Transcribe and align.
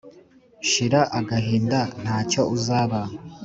shira 0.69 1.01
agahinda 1.19 1.79
ntacyo 2.01 2.41
uzaba. 2.55 2.99